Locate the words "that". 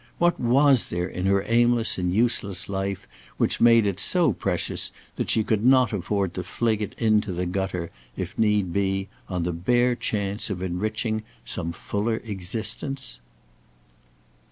5.15-5.29